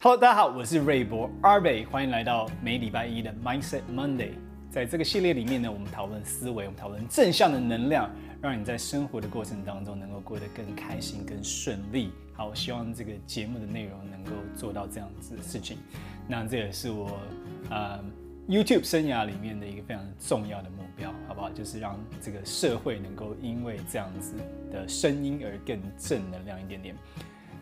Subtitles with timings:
[0.00, 4.32] Hello，大家好，我是瑞博阿北，欢迎来到每礼拜一的 Mindset Monday。
[4.72, 8.10] 在这个系列里面呢，我们讨论思维，我们讨论正向的能量，
[8.42, 12.10] 让你在生活的过程当中能够过得更开心、更顺利。
[12.32, 15.78] 好，我希望这个节目的内容能够做到这样子的事情。
[16.26, 17.20] 那这也是我
[17.70, 18.02] 呃
[18.48, 21.48] YouTube 生涯里面的一个非常重要的目标，好不好？
[21.50, 24.34] 就是让这个社会能够因为这样子
[24.72, 26.96] 的声音而更正能量一点点。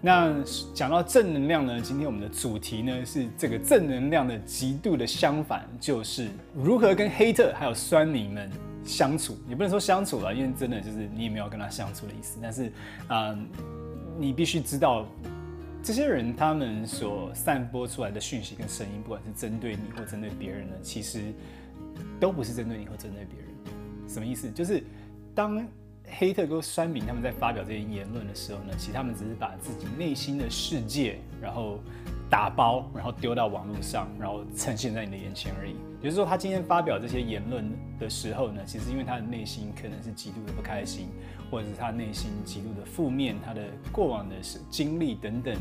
[0.06, 0.33] 那
[0.73, 8.48] 讲到正能量呢，今天我们的主题呢是这个正能量的极度的相反，就是如何跟黑特还有酸民们
[8.84, 9.37] 相处。
[9.48, 12.38] 也不能说相处了，因为真的就是你也没有跟他相处的意思。
[12.41, 12.70] 但是，
[13.09, 13.37] 啊，
[14.16, 15.05] 你必须知道，
[15.82, 21.20] 这些人他们所散播出来的讯息跟声音，不管是针对你或针对别人呢，其实
[22.20, 23.48] 都不是针对你或针对别人。
[24.07, 24.48] 什么意思？
[24.52, 24.84] 就是
[25.34, 25.66] 当。
[26.09, 31.79] 黑特跟酸民他们在发表这些言论的时候呢，其实他们只是把自己内心的世界，然后
[32.30, 35.73] 打包，然后丢到网络上，然后呈现在你的眼前而已。
[36.01, 41.09] 也就是说，他今天发表这些言论的时候呢，其实因为他的内心可能是极度的不开心，
[41.51, 44.37] 或者是他内心极度的负面，他的过往的
[44.70, 45.57] 经历等等，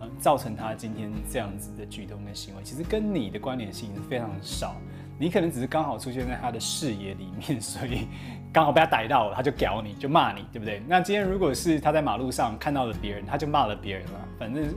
[0.00, 4.76] 呃，造成他今天这样子的举动跟行为，其实跟你的关联性是非常少。
[5.20, 8.08] 你可能只是刚好出现在他的视野里面， 所以
[8.50, 10.82] 刚好被他逮到了，他就屌你，就骂你，对不对？
[10.88, 14.28] 那今天如果是他在马路上看到了别人，他就骂了别人了。
[14.38, 14.74] 反正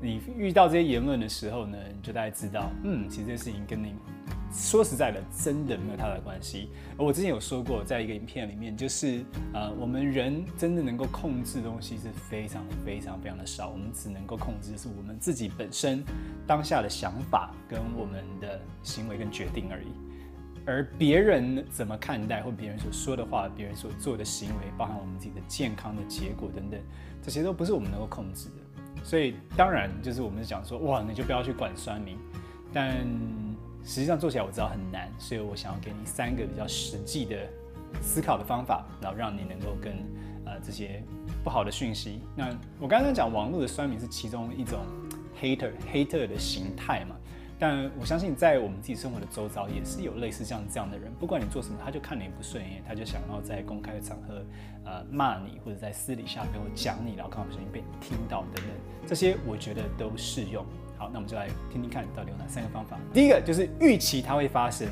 [0.00, 3.94] 你遇到这些言论的时候呢，你就大概知道，嗯，其实这件事情跟你。
[4.54, 6.68] 说实在的，真的没有太大的关系。
[6.96, 13.70] 我之前有说过，在一个影片里面，就是呃，我们人真的能够控制的东西是非常非常非常的少。
[13.70, 16.04] 我们只能够控制是我们自己本身
[16.46, 19.88] 当下的想法跟我们的行为跟决定而已。
[20.64, 26.80] 而别人怎么看待，或别人所说的话，别人所做的行为，包含我们自己的健康的结果等等，
[27.20, 29.02] 这些都不是我们能够控制的。
[29.02, 32.16] 所以当然，就是我们讲说，哇，你就不要去管酸民，
[32.72, 33.04] 但。
[33.84, 37.36] 实际上做起来我知道很难，所以我想要给你三个比较实际的
[38.00, 39.92] 思考的方法，然后让你能够跟
[40.46, 41.02] 呃这些
[41.44, 42.20] 不好的讯息。
[42.34, 42.48] 那
[42.80, 44.80] 我刚刚讲网络的酸民是其中一种
[45.40, 47.14] hater hater 的形态嘛，
[47.58, 54.42] 但我相信在我们自己生活的周遭也是有类似像这样的人，不管你做什么，他就看你不顺眼，他就想要在公开的场合
[54.84, 58.74] 呃骂你，或者在私底下跟我讲你，然后刚好不小心被你听到等等，
[59.06, 60.64] 这些我觉得都适用。
[61.12, 62.98] 那我们就来听听看到底有哪三个方法。
[63.12, 64.88] 第一个就是预期它会发生，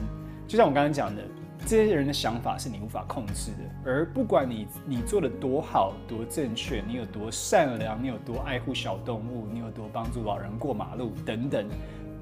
[0.46, 1.22] 就像我刚刚讲的，
[1.64, 3.90] 这些人的想法是你无法控制的。
[3.90, 11.66] 而不管你你做的多好、多正确，你有多善良，你有多爱护小动物，你有多帮助老人过马路等等。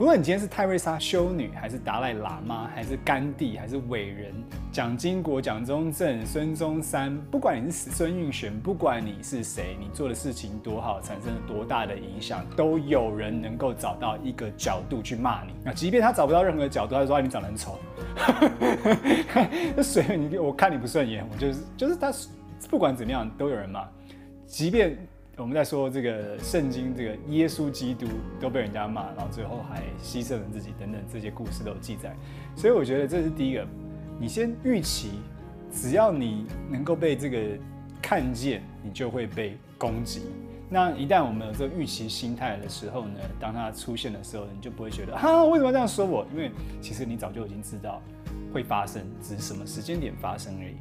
[0.00, 4.32] 不论你今天是泰瑞莎修女，还是达赖喇嘛，还是甘地，还是伟人
[4.72, 15.52] 蒋经国、蒋中正、孙中山，不管你是孙运璇，不管你是谁，你做的事情多好，产生了多大的影响，都有人能够找到一个角度去骂你。
[15.62, 17.78] 那即便他找不到任何角度，他说你长得很丑，
[19.76, 22.10] 那随便你，我看你不顺眼，我就是就是他，
[22.70, 23.86] 不管怎么样都有人骂，
[24.46, 24.96] 即便。
[25.40, 28.06] 我们在说这个圣经，这个耶稣基督
[28.38, 32.14] 都被人家骂，然后最后还牺牲了自己等等，这些故事都有记载。
[32.54, 33.66] 所以我觉得这是第一个，
[34.20, 35.12] 你先预期，
[35.72, 37.38] 只要你能够被这个
[38.02, 40.24] 看见，你就会被攻击。
[40.68, 46.26] 那一旦我们有这个预期心态的时候呢，当它出现的时候，你就不会觉得哈，为什么要这样说我？
[46.34, 46.52] 因为
[46.82, 48.02] 其实你早就已经知道
[48.52, 50.74] 会发生，只是什么时间点发生而已。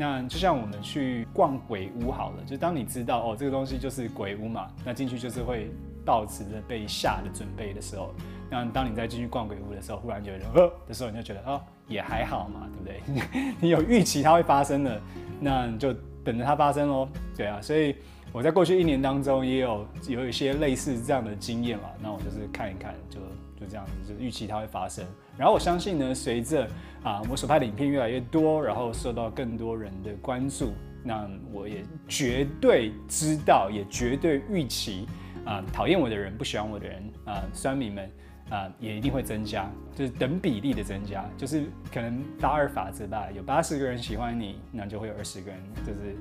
[0.00, 5.70] 那就像我们去逛鬼屋好了，就当你知道哦，这个东西就是鬼屋嘛，那进去就是会
[6.06, 8.14] 抱持着被吓的准备的时候，
[8.48, 13.52] 那当你再进去逛鬼屋的时候，忽然就有人呃的时候，你就觉得哦，也还好嘛，对不对？
[13.60, 14.98] 你有预期它会发生的，
[15.38, 15.92] 那你就
[16.24, 17.06] 等着它发生喽。
[17.36, 17.94] 对啊，所以
[18.32, 23.18] 我在过去一年当中也有有一些类似这样的经验嘛，那我就是看一看就。
[23.60, 25.04] 就这样子，就预期它会发生。
[25.36, 26.66] 然后我相信呢，随着
[27.02, 30.72] 啊我所拍的影片越来越多，然后受到更多人的关注，
[31.04, 35.06] 那我也绝对知道，也绝对预期
[35.44, 38.10] 啊讨厌我的人、不喜欢我的人啊酸民们
[38.48, 46.16] 啊也一定会增加，就是等比例的增加，就是可能八二法则吧，有八十个人喜欢你，那就会有二十个人就是。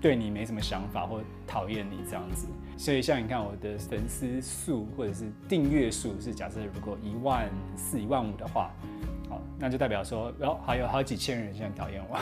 [0.00, 2.46] 对你没什么想法或讨厌你这样子，
[2.76, 8.70] 所以像你看我的粉丝数或者是订阅数是假设如果一万四、一万五的话，
[9.28, 12.18] 好，那就代表说，然后还有好几千人现在讨厌我。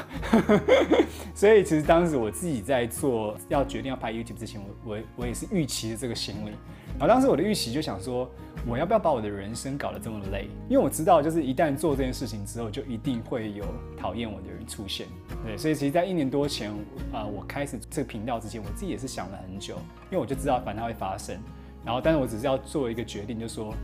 [1.34, 6.50] 所以其实当时我自己在做要决定要拍 YouTube 之前，我我我也是预期的这个心理。
[6.98, 8.30] 然后当时我的预期就想说，
[8.66, 10.48] 我要不要把我的人生搞得这么累？
[10.68, 13.64] 因为我知道，就是一旦做这件事情之后，就一定会有
[13.98, 15.08] 讨厌我的人出现。
[15.44, 16.70] 对，所以其实，在一年多前
[17.12, 19.74] 啊，我开始这个频道之前，我自己也是想了很久，
[20.04, 21.36] 因为我就知道反正它会发生。
[21.84, 23.74] 然后，但是我只是要做一个决定，就是说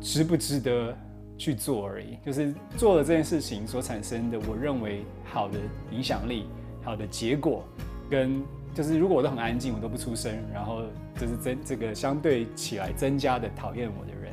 [0.00, 0.96] 值不值得
[1.42, 2.16] 去做而已。
[2.24, 5.58] 就是做了这件事情所产生的，我认为好的
[5.90, 6.46] 影响力、
[6.84, 7.64] 好的结果，
[8.08, 8.42] 跟
[8.74, 10.82] 就是如果我都很安静，我都不出声，然后。
[11.20, 14.32] 就是增这个相对起来增加的讨厌我的人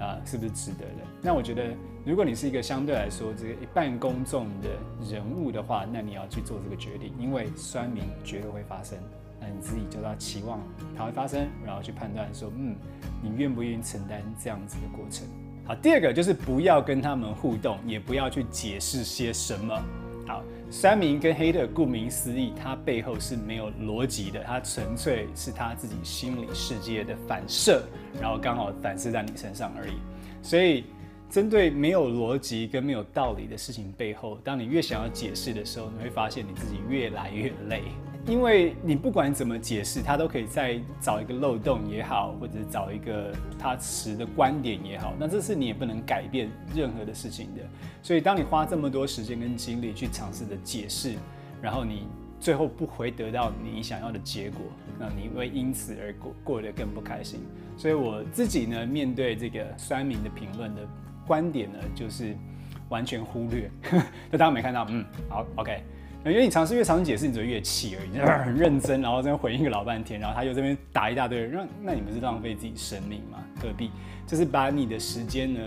[0.00, 1.06] 啊，是不是值得的？
[1.22, 1.72] 那我觉得，
[2.04, 4.68] 如果你是一个相对来说这个一半公众的
[5.08, 8.98] 人物的话，那你要去做这个决定，因为酸民绝对会发生。
[9.40, 10.60] 那你自己就要期望
[10.96, 12.76] 它会发生，然后去判断说，嗯，
[13.22, 15.26] 你愿不愿意承担这样子的过程？
[15.68, 19.78] 好，第二个就是不要跟他们互动，也不要去解释些什么。
[20.26, 27.82] 好，三明跟 hater，顾名思义，它背后是没有逻辑的，它纯粹是他自己心理世界的反射，
[28.18, 29.92] 然后刚好反射在你身上而已。
[30.42, 30.86] 所以，
[31.28, 37.82] 针对没有逻辑跟没有道理的事情背后，当你越想要解释的时候，你会发现你自己越来越累。
[38.28, 47.62] 因为你不管怎么解释，他都可以再找一个漏洞也好，或者找一个他持的观点也好，那这是你也不能改变任何的事情的。
[48.02, 51.14] 所以，当你花这么多时间跟精力去尝试的解释，
[51.62, 52.06] 然后你
[52.38, 54.60] 最后不会得到你想要的结果，
[54.98, 57.40] 那你会因此而过过得更不开心。
[57.78, 60.82] 所以我自己呢，面对这个酸民的评论的
[61.26, 62.36] 观点呢，就是
[62.90, 63.70] 完全忽略。
[64.30, 65.82] 就大家没看到，嗯，好，OK。
[66.24, 73.38] 因为你尝试越尝试解释，你就越气而已，你 很认真，然后这边回应个老半天，然后他又这边打一大堆人，那那你不是浪费自己生命吗？
[73.60, 73.90] 何必？
[74.26, 75.60] 就是把你的时间呢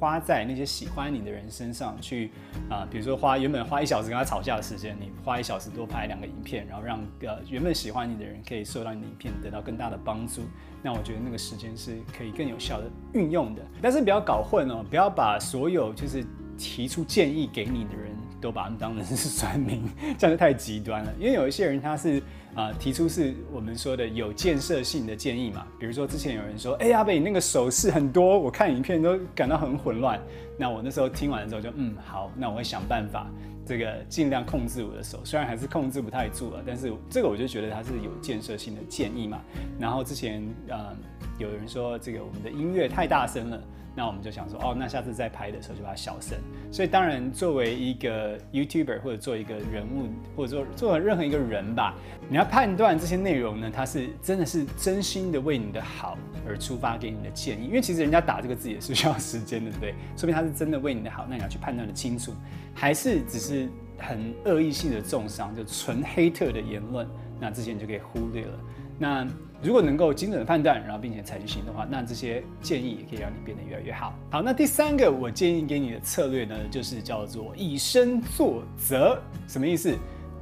[0.00, 2.30] 花在那些喜欢你的人身上去
[2.68, 10.42] 啊、比如说花原本花一小时跟他吵架的时间，你花一小时多拍两个影片，然后让呃原本喜欢你的人可以受到你的影片得到更大的帮助，
[10.82, 13.62] 那我觉得那个时间是可以更有效的运用的。
[13.80, 16.24] 但是不要搞混哦，不要把所有就是
[16.56, 18.16] 提出建议给你的人。
[18.40, 19.82] 都把他们当成是酸民，
[20.18, 21.12] 这样就太极端了。
[21.18, 22.22] 因为有一些人他是
[22.54, 30.20] 啊、提出是我们说的有建设性的建议嘛，比如说之前有人说，哎、欸，阿北你那个手势很多，我看影片都感到很混乱。
[30.58, 33.30] 那我那时候听完的时候就嗯好，那我会想办法
[33.64, 39.40] 这个尽量控制我的手，虽然还是控制不太住了，但是这个我就觉得它是有建设性的建议嘛。
[39.78, 40.96] 然后之前呃
[41.38, 43.62] 有人说这个我们的音乐太大声了。
[43.98, 46.38] 那我们就想说，哦，那下次再拍的时候就把它小声。
[46.70, 50.06] 所以当然，作为一个 YouTuber 或者做一个人物，
[50.36, 51.96] 或者说做任何一个人吧，
[52.28, 56.16] 你要判断这些内容呢，它是真的是真心的为你的好
[56.46, 57.66] 而出发给你的建议。
[57.66, 59.94] 因为其实人家打这个字也是需要时间的，对不对？
[60.16, 62.32] 说明他是真的为你的好，那你要去判断的清楚，
[62.72, 63.68] 还是只是
[63.98, 67.04] 很恶意性的重伤，就纯黑特的言论，
[67.40, 68.60] 那这些你就可以忽略了。
[68.96, 69.26] 那
[69.60, 74.14] 如果能够精准的判断，然后并且采取行动的话，那这些建议也可以让你变得越来越好。
[74.30, 79.20] 好，那第三个我建议给你的策略呢，就是叫做以身作则。
[79.48, 79.92] 什么意思？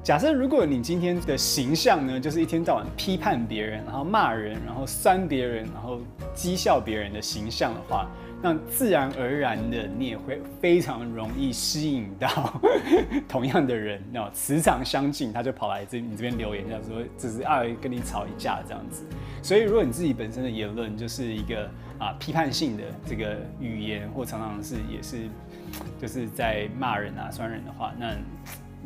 [0.02, 5.98] 假设如果你今天的形象呢，就是一天到晚批判别人，然后骂人，然后删别人，然后
[6.34, 8.08] 讥笑别人的形象的话。
[8.46, 12.28] 那自然而然的，你也会非常容易吸引到
[13.26, 19.04] 同样的人，那磁场相近，他就跑来这你这边留言，叫说只是爱跟你吵一架这样子。
[19.42, 25.22] 所以，如果你自己本身的言论就是一个啊批判性的这个语言，或常常是也是
[26.00, 28.16] 就是在骂人啊、酸人的话，那。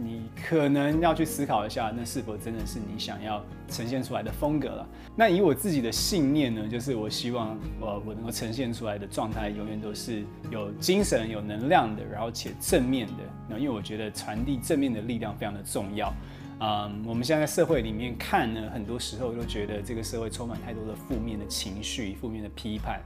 [0.03, 4.89] 你可能要去思考一下，那是否真的是你想要呈现出来的风格了？
[5.15, 13.23] 那以我自己的信念呢，就是我希望我我能够呈现出来的状态，永远都是有精神、有能量的，然后且正面的。
[13.49, 16.13] 那因为我觉得传递正面的力量非常的重要。
[16.61, 23.01] 嗯，我们现在在社会里面看呢，很多时候都觉得这个社会充满太多的负面的情绪、负面的批判。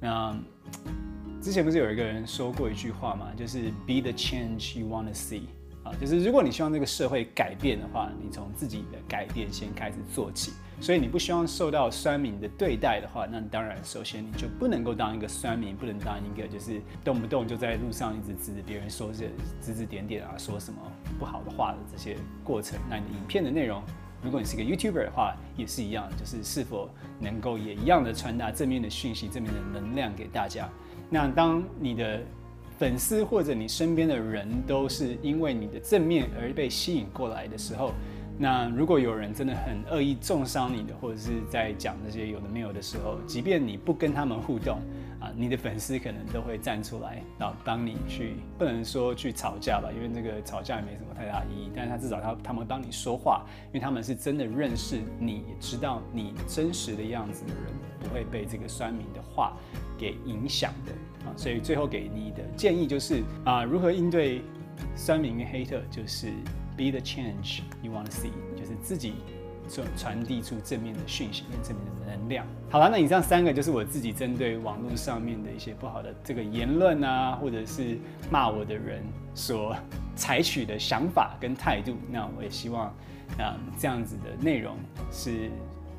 [0.00, 0.36] 那
[1.40, 3.32] 之前不是有一个人说过一句话吗？
[3.36, 5.42] 就是 “Be the change you want to see”。
[5.84, 10.52] 啊，就是如果你希望这个社会改变的话，你从自己的改变先开始做起。
[10.80, 19.26] 所以你不希望受到酸民的对待的话，那当然首先你就不能够当一个酸民，不能当一个就是动不动就在路上一直指着别人说这
[19.60, 20.80] 指指点点啊，说什么
[21.20, 22.76] 不好的话的这些过程。
[22.90, 23.80] 那你的影片的内容，
[24.24, 30.68] 如果你是个 YouTuber 的话，也是一样，就是是否能够也一样的传达正面的讯息、正面的能量给大家。
[31.08, 32.20] 那当你的
[32.78, 37.92] 粉丝或者你身边的人都是因为你的正面而被吸引过来的时候，
[38.38, 44.78] 那如果有人真的很恶意中伤你的，或者是在讲这些有的没有的时候，即便你不跟他们互动，
[45.20, 51.70] 啊，你的粉丝可能都会站出来，然后帮你去，不能说去吵架吧，因为这个吵架也没什么太大意义。
[51.76, 59.56] 但是他至少他他们帮你说话，因为他们是真的认识你，知道你真实的样子的人，不会被这个酸民的话
[59.96, 60.92] 给影响的
[61.24, 61.32] 啊。
[61.36, 64.42] 所以最后给你的建议就是啊，如何应对
[64.94, 66.28] 酸民跟黑特，就是
[66.76, 69.14] be the change you want to see，就是自己。
[69.68, 72.44] 传传递出正面的讯息跟正面的能量。
[72.68, 77.96] 好了，那以上三个就是我自己针对网络上面的一些不好的这个言论啊，或者是
[78.28, 79.02] 骂我的人
[79.34, 79.74] 所
[80.16, 81.94] 采取的想法跟态度。
[82.10, 82.86] 那我也希望，
[83.38, 84.76] 啊，这样子的内容
[85.12, 85.48] 是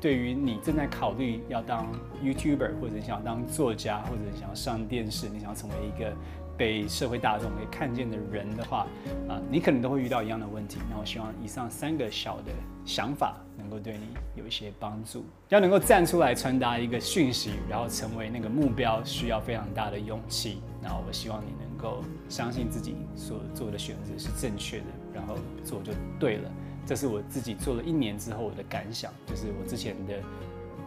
[0.04, 1.90] 对于你正在考虑要当
[2.22, 6.14] YouTuber，或者想当作家，或者想要上电视，你想要成为一个。
[6.56, 8.86] 被社会大众给看见的人的话，
[9.28, 10.78] 啊，你可能都会遇到一样的问题。
[10.88, 12.52] 那我希望以上三个小的
[12.84, 15.24] 想法能够对你有一些帮助。
[15.48, 20.60] 要能够站出来传达一个讯息，然后成为那个目标，需要非常大的勇气。
[20.80, 25.34] 那我希望你能够相信自己所做的选择是正确的，然后
[25.64, 26.50] 做就对了。
[26.86, 30.14] 这是我自己做了一年之后我的感想，就是我之前的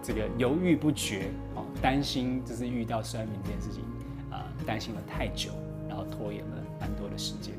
[0.02, 3.84] 这个犹豫不决，啊，担心就是遇到酸民这件事情。
[4.30, 5.52] 啊担心了太久，
[5.88, 7.54] 然后拖延了蛮多的时间。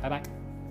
[0.00, 0.37] 拜拜。